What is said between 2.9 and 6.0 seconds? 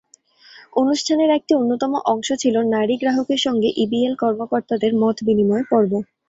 গ্রাহকের সঙ্গে ইবিএল কর্মকর্তাদের মতবিনিময় পর্ব।